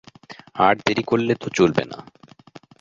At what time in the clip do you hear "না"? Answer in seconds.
1.91-1.97